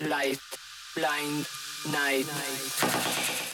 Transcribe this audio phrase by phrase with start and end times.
[0.00, 0.40] light,
[0.94, 1.46] blind,
[1.90, 3.45] night, night.